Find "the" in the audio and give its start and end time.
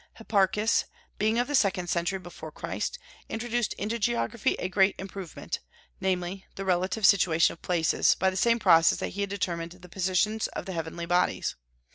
6.55-6.65, 8.31-8.35, 9.73-9.89, 10.65-10.73